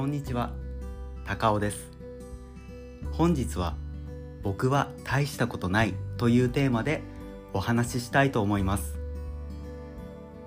[0.00, 0.54] こんにちは。
[1.26, 1.90] 高尾です。
[3.12, 3.76] 本日は
[4.42, 7.02] 僕は大したことないというテーマで
[7.52, 8.98] お話ししたいと思います。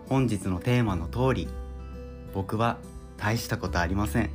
[0.09, 1.47] 本日のテーマの通り
[2.33, 2.79] 僕は
[3.15, 4.31] 大したことありません。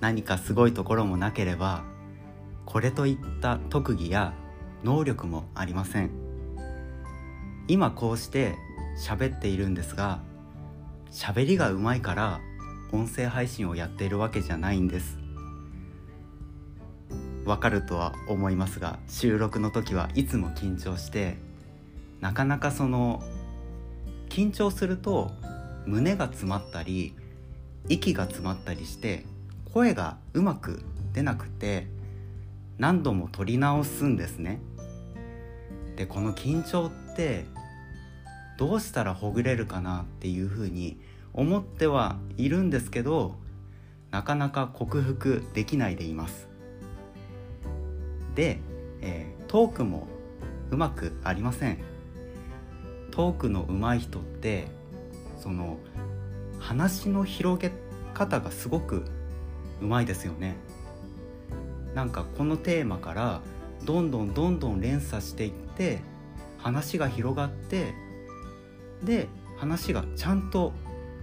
[0.00, 1.82] 何かすごいところもなければ
[2.66, 4.34] これといった特技や
[4.84, 6.10] 能力もありません。
[7.68, 8.54] 今こうして
[9.02, 10.20] 喋っているんですが
[11.10, 12.42] 喋りがうまいから
[12.92, 15.18] 音声配信をやっているわけじゃないんです。
[17.44, 21.36] わかるとは思いますが収録の時はいつも緊張して
[22.20, 23.22] なかなかその
[24.28, 25.30] 緊張すると
[25.86, 27.14] 胸が詰まったり
[27.88, 29.24] 息が詰まったりして
[29.72, 30.82] 声がうまく
[31.12, 31.86] 出なくて
[32.78, 34.60] 何度も取り直すんですね。
[35.94, 37.46] でこの緊張って
[38.58, 40.98] どうしたらほぐれるかなっていうふうに
[41.36, 43.36] 思ってはいるんですけど
[44.10, 46.48] なかなか克服できないでいます。
[48.34, 48.58] で、
[49.02, 50.08] えー、トークも
[50.70, 51.78] うまくありません。
[53.10, 54.68] トークの上手い人って
[55.38, 55.78] その
[56.58, 57.72] 話の広げ
[58.14, 59.04] 方がすごく
[59.80, 60.56] うまいですよね。
[61.94, 63.40] なんかこのテーマから
[63.84, 66.00] どんどんどんどん連鎖していって
[66.58, 67.94] 話が広がって
[69.02, 70.72] で話がちゃんと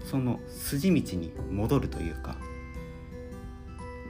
[0.04, 2.36] その筋道に戻るというか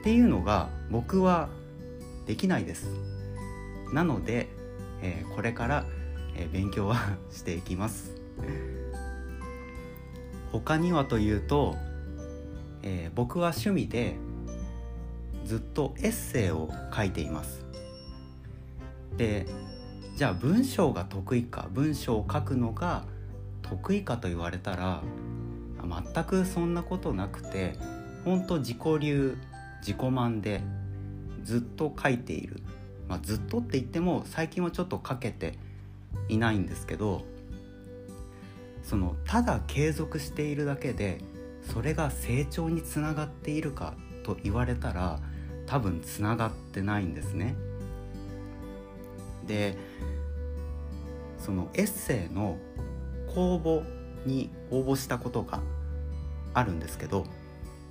[0.00, 1.48] っていうのが僕は
[2.26, 2.88] できないです。
[3.92, 4.48] なので、
[5.02, 5.86] えー、これから、
[6.36, 8.14] えー、勉強はしていきます。
[10.52, 11.76] 他にはというと、
[12.82, 14.16] えー、僕は趣味で
[15.44, 17.64] ずっとエッセイを書いています。
[19.16, 19.46] で
[20.16, 23.04] じゃあ文章が得意か文章を書くのが
[23.62, 25.02] 得意かと言われたら
[25.86, 27.74] 全くそんなことなくて
[28.24, 29.36] 本当自己流
[29.80, 30.62] 自己満で
[31.42, 32.60] ずっと書いている、
[33.08, 35.58] まあ、ずっとって言っても最近はちょっと書けて
[36.28, 37.22] いないんですけど
[38.82, 41.20] そのただ継続しているだけで
[41.72, 45.20] それが成長につながっているかと言われたら
[45.66, 47.54] 多分つながってないんですね。
[49.46, 49.76] で
[51.38, 52.56] そのエッセイの
[53.34, 53.82] 公募
[54.26, 55.60] に応募したことが
[56.52, 57.24] あるんですけど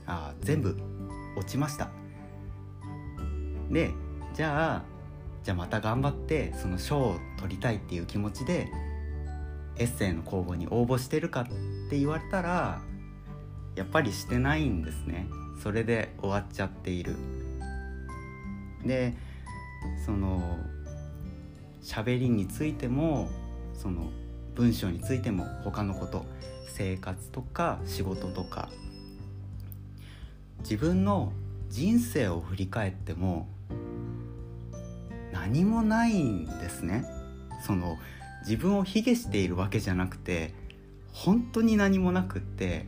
[0.06, 0.78] あ全部
[1.36, 1.90] 落ちました。
[3.72, 3.92] で
[4.34, 4.84] じゃあ
[5.44, 8.70] じゃあまた頑張ってその賞を取りたいっていう気持ちで
[9.78, 11.46] エッセイの公募に応募してるかっ
[11.90, 12.82] て言われたら
[13.76, 15.28] やっぱりしてないんですね。
[15.62, 17.16] それで終わっちゃっている。
[18.86, 19.16] で
[20.06, 20.60] その
[21.82, 23.30] 喋りについても
[23.74, 24.12] その
[24.56, 26.25] 文章についても他のこと
[26.68, 28.69] 生活とか仕事とか
[30.59, 31.31] 自分の
[31.69, 33.47] 人生を振り返っても
[35.31, 37.03] 何もないんですね。
[37.66, 37.97] その
[38.41, 40.53] 自分を卑下しているわけじゃなくて
[41.14, 42.85] 本当に何もなくって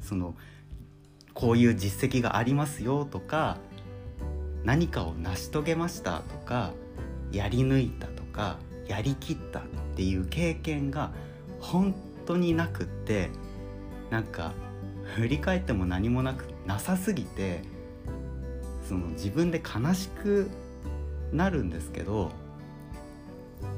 [0.00, 0.34] その
[1.34, 3.58] こういう実績がありますよとか
[4.64, 6.72] 何かを成し遂げましたとか
[7.32, 9.62] やり抜いたとかやりきったっ
[9.96, 11.12] ていう経験が
[11.60, 11.94] 本
[12.26, 13.30] 当になくって
[14.10, 14.52] なんか
[15.16, 17.62] 振り返っても何もなくなさすぎて
[18.88, 20.50] その自分で悲しく
[21.32, 22.30] なるんですけど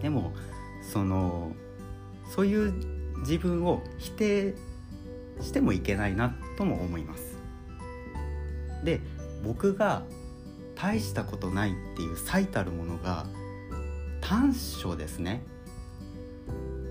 [0.03, 0.33] でも
[0.83, 1.53] その
[2.35, 2.73] そういう
[3.21, 4.55] 自分を否定
[5.41, 7.37] してもいけないなとも思います。
[8.85, 9.01] で
[9.45, 10.03] 僕が
[10.75, 13.27] 大したことないっていう最たるものが
[14.29, 15.41] 短所ですね。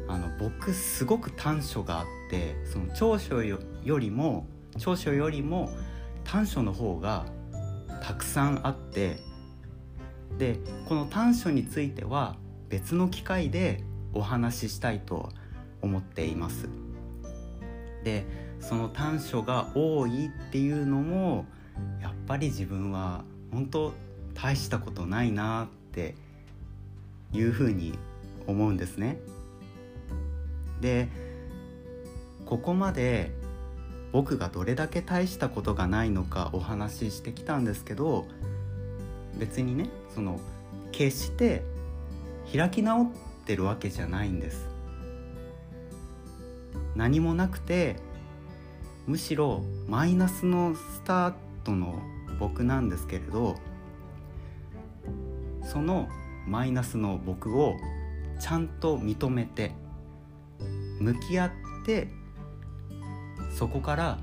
[0.08, 4.48] あの僕すごく短所があってその長所よりも
[4.78, 5.70] 長所よりも
[6.24, 7.26] 短所の方が
[8.02, 9.18] たくさんあって
[10.38, 12.38] でこの短所については
[12.70, 15.30] 別の機会でお話ししたいと
[15.82, 16.70] 思っています。
[18.06, 18.26] で
[18.62, 21.46] その短所が多いっていうのも
[22.02, 23.94] やっぱり自分は本当
[24.34, 26.16] 大したことないなって
[27.36, 27.98] いうふうに
[28.48, 29.20] 思うんですね。
[30.82, 31.10] で
[32.46, 33.32] ここまで
[34.12, 38.28] 僕がどれだけ大したことがないのかお話ししてきたんですけど
[39.38, 40.40] 別にねその
[40.92, 41.64] 決して
[42.56, 43.08] 開き直っ
[43.46, 44.68] てるわけじゃないんです
[46.96, 47.98] 何もなくて
[49.08, 51.34] むしろマイナスのスター
[51.64, 52.02] トの
[52.40, 53.56] 僕なんですけれど
[55.64, 56.08] その
[56.48, 57.76] マイナスの僕を
[58.40, 59.72] ちゃんと認めて
[61.00, 61.52] 向き合っ
[61.86, 62.08] て
[63.52, 64.20] そこから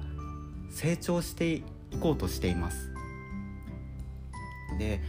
[0.70, 1.64] 成長してい
[2.00, 2.90] こうとしています。
[4.78, 5.00] で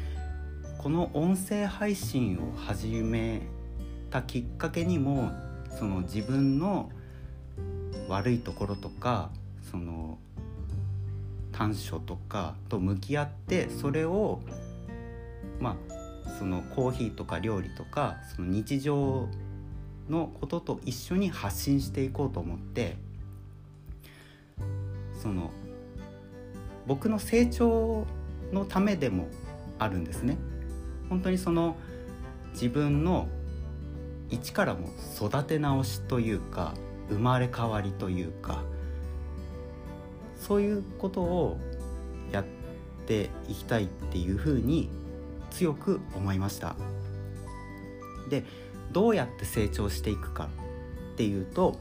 [0.78, 3.42] この音声配信を始め
[4.10, 5.32] たきっかけにも
[5.80, 6.92] その自分の
[8.10, 9.30] 悪いところとか
[9.72, 10.18] その
[11.54, 14.42] 短所とかと向き合ってそれを
[15.60, 16.03] まあ
[16.38, 19.28] そのコーヒーとか料理とかその日常
[20.10, 22.98] のことと一緒に発信していこうと思って
[25.22, 25.52] その
[26.86, 28.06] 僕の成長
[28.52, 29.28] のためでも
[29.80, 30.38] あるんですね。
[31.10, 31.76] 本当にその
[32.54, 33.28] 自分の
[34.30, 36.74] 一からも育て直しというか
[37.10, 38.64] 生まれ変わりというか
[40.36, 41.58] そういうことを
[42.32, 42.46] やっ
[43.06, 44.90] ていきたいっていうふうに
[45.54, 46.76] 強く思いました
[48.30, 48.44] で
[48.92, 50.50] どうやって成長していくか
[51.14, 51.78] っていうと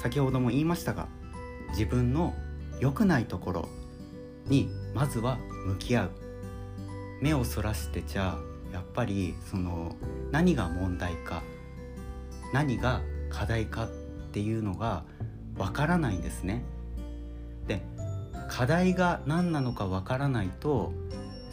[0.00, 1.08] 先ほども言いましたが
[1.70, 2.34] 自分の
[2.80, 3.68] 良くないところ
[4.46, 6.10] にまずは向き合う
[7.20, 9.94] 目をそらしてちゃあやっぱりその
[10.30, 11.42] 何が問題か
[12.52, 13.00] 何が
[13.30, 13.88] 課題かっ
[14.32, 15.04] ていうのが
[15.56, 16.64] わからないんですね。
[17.66, 17.82] で
[18.48, 20.92] 課題が何なのかわからないと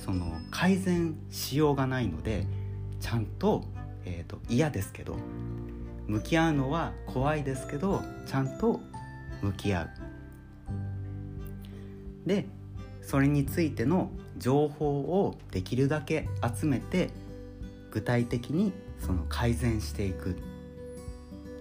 [0.10, 2.48] その改善しようがないので
[3.00, 3.64] ちゃんと,、
[4.06, 5.16] えーと、嫌ですけど
[6.08, 8.80] 向き合うのは怖いですけどちゃんと
[9.44, 9.90] 向き合う。
[12.26, 12.48] で
[13.04, 14.10] それについての
[14.40, 16.28] 情報をできるだけ
[16.60, 17.12] 集めて
[17.92, 20.36] 具体的にその改善していくっ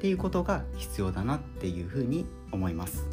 [0.00, 3.04] ていうことが必要だなっていうふうに思います。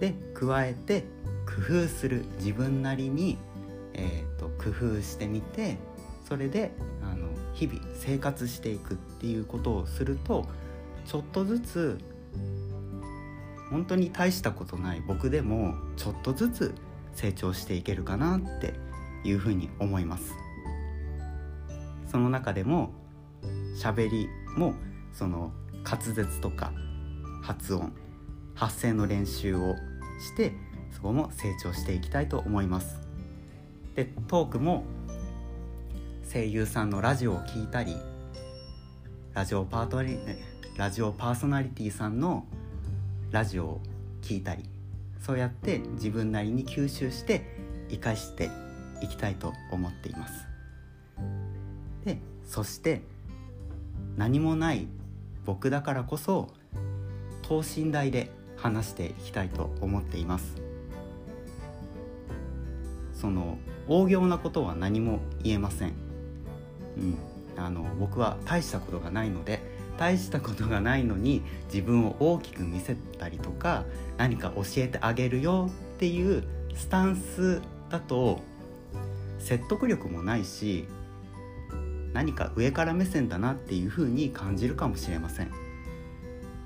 [0.00, 1.04] で加えて
[1.44, 3.36] 工夫する自分なりに、
[3.94, 5.78] えーと、工夫してみて
[6.28, 6.72] それで
[7.02, 10.46] あの日々生活していくっていうことをすると
[11.06, 11.98] ちょっとずつ
[13.70, 16.74] 本当に大したことない僕でもちょっとずつ
[17.14, 18.74] 成長していけるかなって
[19.24, 20.34] いうふうに思います。
[22.06, 22.92] その中でも
[23.76, 24.74] 喋りも
[25.12, 25.52] その
[25.84, 26.72] 滑舌とか
[27.42, 27.92] 発音
[28.54, 29.76] 発声の練習を
[30.20, 30.52] して
[30.90, 33.09] そこも成長していきたいと思います。
[34.00, 34.84] でトークも
[36.32, 37.96] 声優さんのラジオを聴いたり
[39.34, 40.18] ラジオパートリ
[40.74, 42.46] ラジオパーソナリティさんの
[43.30, 43.80] ラジオを
[44.22, 44.64] 聴いたり
[45.18, 47.42] そうやって自分なりに吸収して
[47.90, 48.48] 生かして
[49.02, 50.46] いきたいと思っています。
[52.06, 52.16] で
[52.46, 53.02] そして
[54.16, 54.88] 何もない
[55.44, 56.48] 僕だからこそ
[57.42, 60.69] 等身大で話していきたいと思っています。
[63.20, 63.58] その
[63.88, 65.92] 大行なことは何も言えません、
[66.96, 67.18] うん、
[67.56, 69.60] あの僕は大したことがないので
[69.98, 73.84] 大したことがないのに自分を大きく見せたりとか
[74.16, 76.44] 何か教えてあげるよっていう
[76.74, 78.40] スタンスだと
[79.38, 80.86] 説得力もないし
[82.14, 85.52] 何か上から目線だなっていうふうに感じるかもしれません。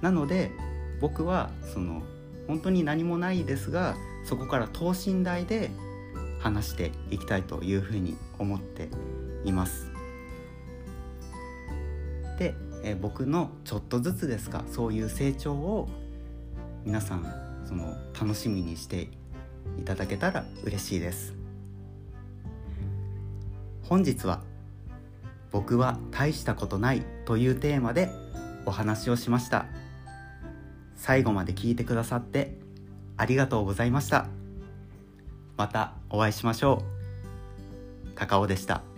[0.01, 0.53] なので
[1.01, 2.03] 僕はその
[2.47, 5.71] 本当に何もないですがそこから等身大で
[6.45, 8.91] 話していきたいというふうに思って
[9.45, 9.91] います。
[12.39, 15.89] でえ僕のちょっとずつですがそういう成長を
[16.85, 17.25] 皆さん
[17.65, 19.09] その楽しみにして
[19.79, 21.35] いただけたら嬉しいです。
[23.83, 24.43] 本日は
[25.51, 28.11] 「僕は大したことない」というテーマで
[28.67, 29.65] お話をしました。
[30.95, 32.59] 最後まで聞いてくださって
[33.17, 34.44] ありがとうございました。
[35.57, 38.15] またお会いしましょう。
[38.15, 38.94] 高尾でした。